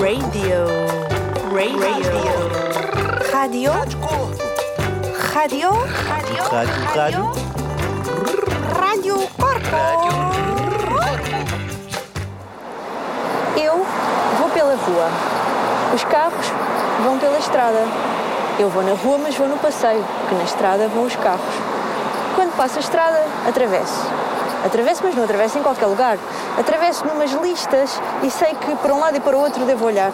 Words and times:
Radio. 0.00 0.64
Radio. 1.52 2.00
Radio. 3.30 3.72
Radio. 5.34 5.70
Rádio, 6.48 6.84
rádio. 6.94 7.32
Radio 8.80 9.16
Corpo. 9.36 9.76
Eu 13.58 13.84
vou 14.38 14.48
pela 14.48 14.74
rua. 14.74 15.10
Os 15.94 16.04
carros 16.04 16.46
vão 17.04 17.18
pela 17.18 17.38
estrada. 17.38 17.84
Eu 18.58 18.70
vou 18.70 18.82
na 18.82 18.94
rua, 18.94 19.18
mas 19.18 19.36
vou 19.36 19.48
no 19.48 19.58
passeio, 19.58 20.02
porque 20.20 20.34
na 20.34 20.44
estrada 20.44 20.88
vão 20.88 21.04
os 21.04 21.16
carros. 21.16 21.54
Quando 22.34 22.56
passo 22.56 22.78
a 22.78 22.80
estrada, 22.80 23.22
atravesso. 23.46 24.19
Atravesso, 24.64 25.02
mas 25.02 25.14
não 25.14 25.24
atravesso 25.24 25.58
em 25.58 25.62
qualquer 25.62 25.86
lugar. 25.86 26.18
Atravesso 26.58 27.06
numas 27.06 27.30
listas 27.32 28.00
e 28.22 28.30
sei 28.30 28.54
que 28.54 28.76
para 28.76 28.94
um 28.94 28.98
lado 28.98 29.16
e 29.16 29.20
para 29.20 29.36
o 29.36 29.40
outro 29.40 29.64
devo 29.64 29.86
olhar. 29.86 30.12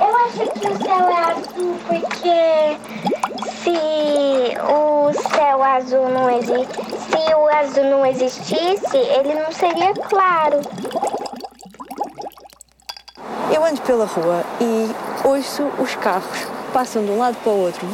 Eu 0.00 0.16
acho 0.16 0.52
que 0.52 0.68
o 0.68 0.78
céu 0.82 1.08
é 1.08 1.32
azul 1.32 1.76
porque 1.88 2.78
se 3.62 4.56
o 4.62 5.12
céu 5.34 5.62
azul 5.62 6.08
não 6.08 6.30
existe, 6.30 6.74
se 6.74 7.34
o 7.34 7.48
azul 7.48 7.84
não 7.84 8.06
existisse, 8.06 8.96
ele 8.96 9.34
não 9.34 9.50
seria 9.50 9.92
claro. 9.94 10.60
Eu 13.52 13.64
ando 13.64 13.80
pela 13.82 14.06
rua 14.06 14.44
e 14.60 14.90
ouço 15.26 15.64
os 15.78 15.94
carros 15.96 16.46
passam 16.72 17.04
de 17.04 17.10
um 17.10 17.18
lado 17.18 17.36
para 17.42 17.52
o 17.52 17.64
outro. 17.64 17.86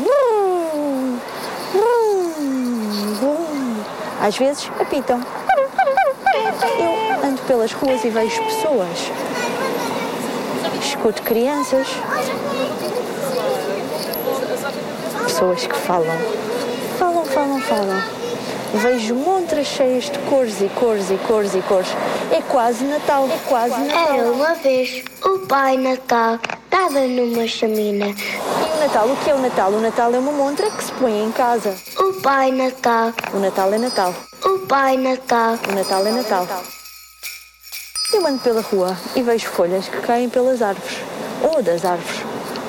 Às 4.20 4.36
vezes 4.36 4.70
apitam. 4.80 5.20
Eu 6.78 7.28
ando 7.28 7.40
pelas 7.42 7.72
ruas 7.72 8.04
e 8.04 8.08
vejo 8.08 8.42
pessoas. 8.42 9.10
Escuto 10.82 11.22
crianças. 11.22 11.86
Pessoas 15.24 15.66
que 15.66 15.76
falam. 15.76 16.18
Falam, 16.98 17.24
falam, 17.24 17.60
falam. 17.60 18.02
Vejo 18.74 19.14
montras 19.14 19.66
cheias 19.66 20.10
de 20.10 20.18
cores 20.20 20.60
e 20.60 20.68
cores 20.68 21.10
e 21.10 21.16
cores 21.26 21.54
e 21.54 21.62
cores. 21.62 21.88
É 22.32 22.42
quase 22.42 22.84
Natal. 22.84 23.26
É 23.26 23.48
quase 23.48 23.80
Natal. 23.80 24.14
Era 24.14 24.30
uma 24.30 24.54
vez 24.54 25.02
o 25.24 25.38
Pai 25.46 25.76
Natal 25.76 26.38
estava 26.64 27.00
numa 27.00 27.46
chaminé. 27.46 28.14
O 28.88 28.90
Natal, 28.90 29.08
o 29.10 29.16
que 29.18 29.30
é 29.30 29.34
o 29.34 29.38
Natal? 29.38 29.70
O 29.70 29.80
Natal 29.82 30.14
é 30.14 30.18
uma 30.18 30.32
montra 30.32 30.70
que 30.70 30.82
se 30.82 30.90
põe 30.92 31.22
em 31.22 31.30
casa. 31.30 31.76
O 31.98 32.14
Pai 32.22 32.50
Natal, 32.50 33.12
O 33.34 33.38
Natal 33.38 33.70
é 33.74 33.76
Natal. 33.76 34.14
o 34.42 34.58
Pai 34.60 34.96
Natal. 34.96 35.58
O 35.68 35.74
Natal 35.74 36.06
é 36.06 36.10
Natal. 36.10 36.46
Eu 38.14 38.26
ando 38.26 38.38
pela 38.38 38.62
rua 38.62 38.96
e 39.14 39.22
vejo 39.22 39.46
folhas 39.50 39.86
que 39.88 39.98
caem 39.98 40.30
pelas 40.30 40.62
árvores. 40.62 40.96
Ou 41.42 41.62
das 41.62 41.84
árvores. 41.84 42.22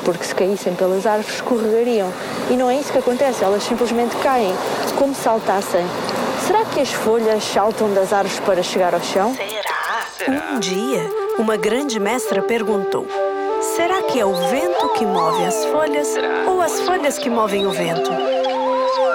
Porque 0.04 0.26
se 0.26 0.36
caíssem 0.36 0.76
pelas 0.76 1.06
árvores, 1.06 1.36
escorregariam. 1.36 2.12
E 2.50 2.58
não 2.58 2.70
é 2.70 2.76
isso 2.76 2.92
que 2.92 2.98
acontece, 2.98 3.42
elas 3.42 3.64
simplesmente 3.64 4.14
caem, 4.18 4.54
como 4.98 5.16
se 5.16 5.22
saltassem. 5.22 5.86
Será 6.46 6.66
que 6.66 6.82
as 6.82 6.92
folhas 6.92 7.46
saltam 7.46 7.94
das 7.94 8.12
árvores 8.12 8.42
para 8.42 8.62
chegar 8.62 8.94
ao 8.94 9.02
chão? 9.02 9.34
Um 10.28 10.60
dia, 10.60 11.10
uma 11.38 11.56
grande 11.56 11.98
mestra 11.98 12.42
perguntou: 12.42 13.08
Será 13.76 14.02
que 14.04 14.20
é 14.20 14.26
o 14.26 14.34
vento 14.34 14.90
que 14.94 15.06
move 15.06 15.46
as 15.46 15.66
folhas 15.66 16.08
ou 16.48 16.62
as 16.62 16.80
folhas 16.82 17.18
que 17.18 17.30
movem 17.30 17.68
o 17.68 17.72
vento? 17.72 18.12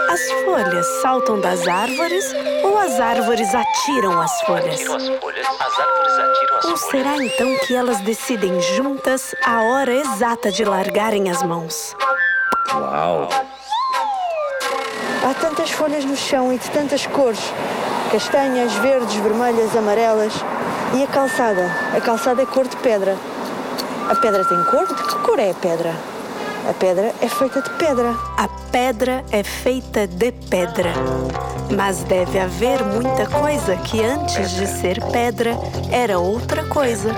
As 0.09 0.31
folhas 0.45 0.87
saltam 1.03 1.41
das 1.41 1.67
árvores 1.67 2.25
ou 2.63 2.79
as 2.79 3.01
árvores 3.01 3.53
atiram 3.55 4.21
as 4.21 4.41
folhas? 4.43 4.77
Tiram 4.79 4.95
as 4.95 5.09
folhas, 5.09 5.47
as 5.47 5.79
árvores 5.79 6.13
atiram 6.13 6.59
as 6.59 6.65
Ou 6.67 6.77
será 6.77 7.17
então 7.17 7.59
que 7.67 7.75
elas 7.75 8.01
decidem 8.01 8.61
juntas 8.61 9.35
a 9.45 9.63
hora 9.63 9.93
exata 9.93 10.53
de 10.53 10.65
largarem 10.65 11.31
as 11.31 11.43
mãos? 11.43 11.97
Uau! 12.73 13.29
Há 15.29 15.35
tantas 15.41 15.71
folhas 15.71 16.05
no 16.05 16.17
chão 16.17 16.53
e 16.53 16.59
de 16.59 16.71
tantas 16.71 17.07
cores: 17.07 17.41
castanhas, 18.13 18.73
verdes, 18.75 19.17
vermelhas, 19.17 19.75
amarelas. 19.77 20.33
E 20.95 21.03
a 21.03 21.07
calçada? 21.09 21.71
A 21.97 22.01
calçada 22.01 22.43
é 22.43 22.47
cor 22.47 22.69
de 22.69 22.77
pedra. 22.77 23.17
A 24.09 24.15
pedra 24.15 24.45
tem 24.45 24.63
cor? 24.65 24.87
De 24.87 24.95
que 24.95 25.19
cor 25.21 25.39
é 25.39 25.51
a 25.51 25.55
pedra? 25.55 25.95
A 26.69 26.75
pedra 26.75 27.15
é 27.23 27.29
feita 27.29 27.63
de 27.63 27.71
pedra. 27.71 28.15
A 28.37 28.49
pedra 28.71 29.25
é 29.31 29.43
feita 29.43 30.07
de 30.07 30.31
pedra. 30.51 30.93
Mas 31.71 32.03
deve 32.05 32.39
haver 32.39 32.85
muita 32.85 33.27
coisa 33.27 33.77
que 33.77 34.03
antes 34.05 34.51
de 34.53 34.67
ser 34.67 35.01
pedra 35.11 35.57
era 35.91 36.19
outra 36.19 36.65
coisa. 36.65 37.11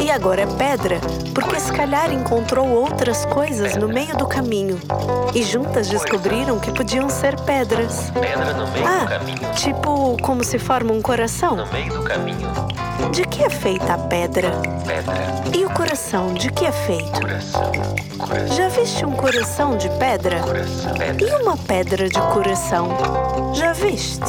E 0.00 0.10
agora 0.10 0.42
é 0.42 0.46
pedra 0.46 1.00
porque 1.34 1.58
se 1.60 1.72
calhar 1.72 2.12
encontrou 2.12 2.68
outras 2.68 3.24
coisas 3.26 3.76
no 3.76 3.88
meio 3.88 4.16
do 4.16 4.26
caminho. 4.26 4.78
E 5.34 5.42
juntas 5.42 5.88
descobriram 5.88 6.58
que 6.58 6.70
podiam 6.72 7.08
ser 7.10 7.38
pedras. 7.40 8.10
Pedra 8.12 8.52
no 8.54 8.66
meio 8.68 8.84
do 8.84 8.88
Ah, 8.90 9.06
caminho. 9.06 9.38
tipo 9.54 10.16
como 10.22 10.42
se 10.44 10.58
forma 10.58 10.92
um 10.92 11.02
coração. 11.02 11.56
No 11.56 11.66
meio 11.72 11.92
do 11.92 12.02
caminho. 12.02 12.48
De 13.12 13.24
que 13.24 13.44
é 13.44 13.50
feita 13.50 13.94
a 13.94 13.98
pedra? 13.98 14.50
Pedra. 14.86 15.56
E 15.56 15.64
o 15.64 15.70
coração, 15.70 16.32
de 16.34 16.50
que 16.50 16.64
é 16.66 16.72
feito? 16.72 17.20
Coração. 17.20 17.72
Coração. 18.18 18.56
Já 18.56 18.68
viste 18.68 19.04
um 19.06 19.12
coração 19.12 19.76
de 19.76 19.88
pedra? 19.90 20.40
Coração. 20.40 20.94
E 20.96 20.98
Pedra. 20.98 21.42
uma 21.42 21.56
pedra 21.56 22.08
de 22.08 22.20
coração? 22.32 22.88
Já 23.54 23.72
viste? 23.72 24.24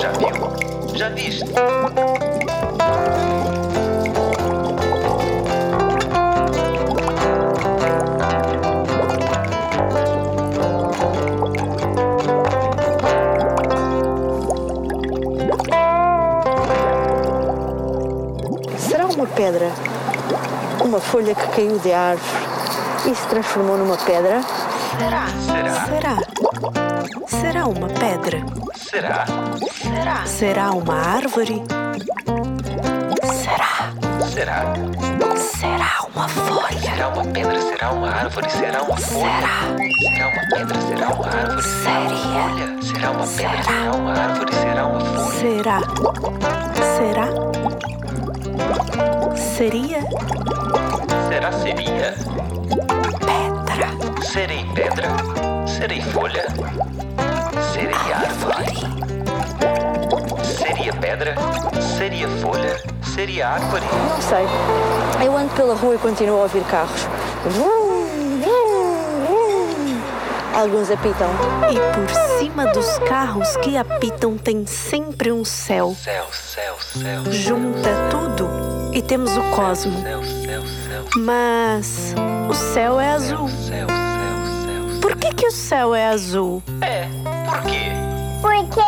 Já 0.00 0.12
viu? 0.12 0.96
Já 0.96 1.08
viste? 1.10 1.44
Será 18.78 19.06
uma 19.06 19.26
pedra? 19.26 19.70
Uma 20.84 21.00
folha 21.00 21.34
que 21.34 21.46
caiu 21.48 21.78
de 21.78 21.92
árvore 21.92 22.44
e 23.10 23.14
se 23.14 23.26
transformou 23.28 23.76
numa 23.76 23.96
pedra? 23.96 24.40
Será? 24.98 25.26
Será? 25.86 26.16
Será 27.26 27.66
uma 27.66 27.88
pedra? 27.88 28.38
Será? 28.76 29.26
Será? 29.82 30.26
Será 30.26 30.70
uma 30.70 30.94
árvore? 30.94 31.62
Será? 33.24 33.92
Será? 34.32 34.64
Será 35.36 36.06
uma 36.14 36.28
folha? 36.28 36.80
Será 36.80 37.08
uma 37.08 37.24
pedra? 37.24 37.60
Será 37.60 37.90
uma 37.92 38.10
árvore? 38.10 38.50
Será 38.50 38.82
uma 38.82 38.96
folha? 38.96 39.48
Será 39.98 40.28
uma 40.28 40.42
pedra? 40.50 40.80
Será 40.80 41.08
uma 41.08 41.26
árvore? 41.26 41.62
Será 41.62 42.08
folha? 42.08 42.82
Será 42.82 43.10
uma 43.10 43.26
pedra? 43.26 43.62
Será 43.64 43.92
uma 43.96 44.12
árvore? 44.12 44.54
Será 44.54 44.86
uma 44.86 45.00
folha? 45.00 45.30
Será? 45.40 45.80
Será? 46.96 47.26
Seria 49.36 50.00
Será 51.28 51.52
seria? 51.52 52.14
Serei 54.32 54.64
pedra? 54.74 55.08
Serei 55.66 56.00
folha? 56.00 56.46
Serei 57.72 57.94
árvore? 58.12 58.74
Seria 60.44 60.92
pedra? 60.94 61.34
Seria 61.96 62.28
folha? 62.40 62.80
Seria 63.14 63.48
árvore? 63.50 63.84
Não 64.08 64.20
sei. 64.20 64.46
Eu 65.24 65.36
ando 65.36 65.54
pela 65.54 65.74
rua 65.74 65.94
e 65.94 65.98
continuo 65.98 66.38
a 66.38 66.42
ouvir 66.44 66.64
carros. 66.64 67.06
Alguns 70.54 70.90
apitam. 70.90 71.28
E 71.70 71.78
por 71.94 72.38
cima 72.38 72.66
dos 72.68 72.98
carros 73.00 73.56
que 73.58 73.76
apitam 73.76 74.38
tem 74.38 74.66
sempre 74.66 75.30
um 75.30 75.44
céu. 75.44 75.94
Céu, 76.02 76.26
céu, 76.32 76.76
céu. 76.80 77.32
Junta 77.32 77.90
tudo 78.10 78.48
e 78.92 79.02
temos 79.02 79.36
o 79.36 79.42
cosmo. 79.54 80.00
Céu, 80.02 80.24
céu, 80.24 80.62
céu. 80.62 81.04
Mas 81.16 82.14
o 82.48 82.54
céu 82.54 82.98
é 82.98 83.10
azul. 83.10 83.48
Que, 85.24 85.34
que 85.34 85.46
o 85.46 85.50
céu 85.50 85.94
é 85.94 86.08
azul? 86.08 86.62
É, 86.82 87.06
por 87.48 87.62
quê? 87.62 87.92
Porque 88.42 88.80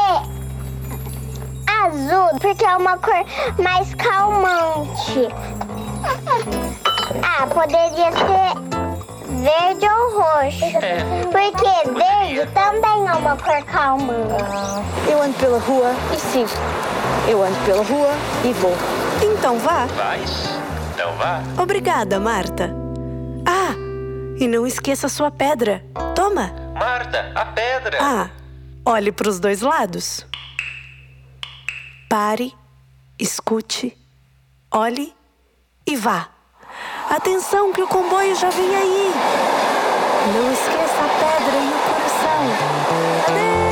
azul, 1.67 2.39
porque 2.41 2.65
é 2.65 2.77
uma 2.77 2.99
cor 2.99 3.25
mais 3.63 3.95
calmante. 3.95 5.29
Ah, 7.23 7.47
poderia 7.47 8.13
ser 8.13 8.53
verde 9.43 9.87
ou 9.87 10.21
roxo. 10.21 10.67
Porque 11.33 11.91
verde 11.91 12.51
também 12.53 13.09
é 13.09 13.13
uma 13.15 13.37
cor 13.37 13.63
calmante. 13.65 15.11
Eu 15.11 15.23
ando 15.23 15.35
pela 15.39 15.59
rua 15.59 15.95
e 16.15 16.21
sigo. 16.21 16.51
Eu 17.29 17.43
ando 17.43 17.57
pela 17.65 17.83
rua 17.83 18.11
e 18.45 18.53
vou. 18.53 18.75
Então 19.23 19.59
vá. 19.59 19.87
Vais? 19.87 20.51
Então 20.95 21.13
vá. 21.17 21.41
Obrigada, 21.61 22.21
Marta. 22.21 22.71
Ah, 23.47 23.75
e 24.39 24.47
não 24.47 24.67
esqueça 24.67 25.09
sua 25.09 25.31
pedra. 25.31 25.83
Marta, 26.31 27.33
a 27.35 27.45
pedra. 27.47 27.99
Ah, 28.01 28.31
olhe 28.85 29.13
para 29.13 29.29
os 29.29 29.41
dois 29.41 29.61
lados. 29.61 30.27
Pare 32.09 32.55
Escute, 33.19 33.97
olhe 34.71 35.15
e 35.87 35.97
vá. 35.97 36.29
Atenção 37.09 37.73
que 37.73 37.81
o 37.81 37.89
comboio 37.89 38.37
já 38.37 38.51
vem 38.51 38.77
aí. 38.77 39.11
Não 40.35 40.53
esqueça 40.53 41.03
a 41.03 41.09
pedra 41.09 41.57
e 41.57 41.69
o 41.69 41.79
coração. 41.89 43.66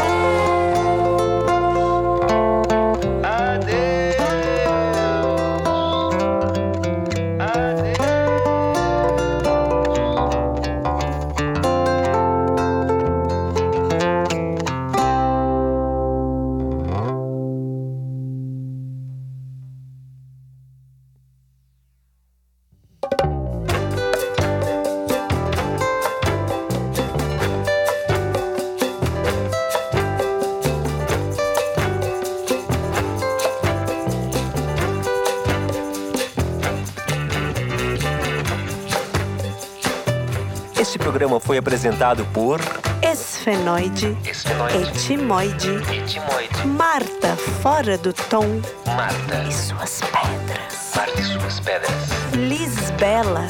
Este 40.94 41.02
programa 41.02 41.41
foi 41.41 41.58
apresentado 41.58 42.25
por 42.26 42.61
Esfenoide, 43.02 44.17
Esfenoide. 44.25 44.91
etimoide, 44.91 45.70
Etimoide. 45.93 46.67
Marta 46.69 47.35
fora 47.61 47.99
do 47.99 48.12
tom 48.12 48.62
Marta. 48.87 49.43
e 49.43 49.52
suas 49.52 50.00
pedras. 50.02 50.93
Marta 50.94 51.20
e 51.20 51.25
suas 51.25 51.58
pedras. 51.58 51.91
Lisbela 52.35 53.49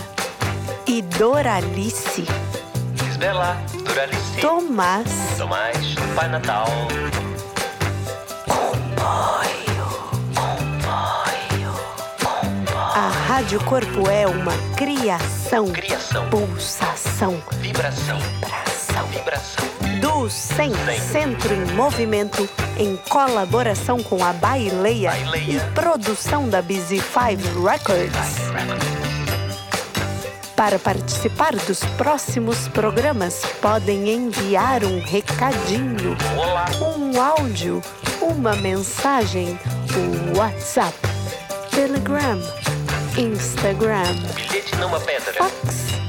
e 0.87 1.03
Doralice, 1.03 2.25
Isbela. 3.11 3.59
Duralice. 3.85 4.41
Tomás, 4.41 5.37
Tomás. 5.37 5.77
Pai 6.17 6.31
Natal. 6.31 6.67
Rádio 13.35 13.59
Corpo 13.65 14.09
é 14.09 14.29
uma 14.29 14.53
criação, 14.77 15.67
Criação. 15.67 16.31
pulsação, 16.31 17.43
Vibração. 17.59 18.17
vibração 18.21 19.07
Vibração. 19.09 19.65
do 20.01 20.31
SEM, 20.31 20.73
Centro 21.11 21.53
em 21.53 21.65
Movimento, 21.73 22.49
em 22.79 22.97
colaboração 23.09 24.01
com 24.05 24.25
a 24.25 24.33
Baileia, 24.35 25.11
Baileia. 25.11 25.57
e 25.57 25.61
produção 25.73 26.49
da 26.49 26.63
Busy 26.63 27.01
Five 27.01 27.43
Records. 27.61 28.37
Para 30.55 30.79
participar 30.79 31.57
dos 31.57 31.81
próximos 31.97 32.69
programas, 32.69 33.45
podem 33.61 34.11
enviar 34.11 34.85
um 34.85 35.01
recadinho, 35.01 36.17
Olá. 36.39 36.67
um 36.81 37.21
áudio, 37.21 37.83
uma 38.23 38.55
mensagem, 38.55 39.59
o 39.97 40.39
WhatsApp, 40.39 40.97
Telegram, 41.73 42.41
Instagram, 43.17 44.05
Bilhete 44.35 44.75
numa 44.77 44.99
pedra. 44.99 45.33
fax 45.35 46.04